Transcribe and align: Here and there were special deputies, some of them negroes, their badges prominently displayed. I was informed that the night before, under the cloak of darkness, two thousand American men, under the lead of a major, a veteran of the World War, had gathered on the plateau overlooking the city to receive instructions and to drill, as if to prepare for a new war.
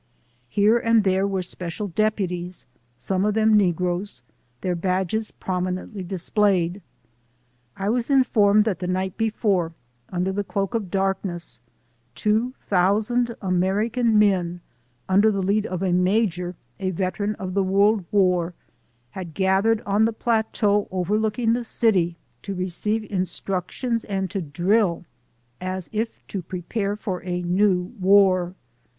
Here 0.49 0.79
and 0.79 1.03
there 1.03 1.27
were 1.27 1.43
special 1.43 1.87
deputies, 1.89 2.65
some 2.97 3.23
of 3.23 3.35
them 3.35 3.55
negroes, 3.55 4.23
their 4.61 4.73
badges 4.73 5.29
prominently 5.29 6.01
displayed. 6.01 6.81
I 7.77 7.87
was 7.87 8.09
informed 8.09 8.63
that 8.63 8.79
the 8.79 8.87
night 8.87 9.15
before, 9.15 9.73
under 10.09 10.31
the 10.31 10.43
cloak 10.43 10.73
of 10.73 10.89
darkness, 10.89 11.59
two 12.15 12.55
thousand 12.61 13.35
American 13.43 14.17
men, 14.17 14.61
under 15.07 15.31
the 15.31 15.43
lead 15.43 15.67
of 15.67 15.83
a 15.83 15.93
major, 15.93 16.55
a 16.79 16.89
veteran 16.89 17.35
of 17.35 17.53
the 17.53 17.61
World 17.63 18.03
War, 18.11 18.55
had 19.11 19.35
gathered 19.35 19.81
on 19.81 20.05
the 20.05 20.13
plateau 20.13 20.87
overlooking 20.89 21.53
the 21.53 21.63
city 21.63 22.17
to 22.41 22.55
receive 22.55 23.03
instructions 23.03 24.03
and 24.05 24.31
to 24.31 24.41
drill, 24.41 25.05
as 25.61 25.91
if 25.93 26.25
to 26.29 26.41
prepare 26.41 26.95
for 26.95 27.21
a 27.23 27.43
new 27.43 27.93
war. 27.99 28.55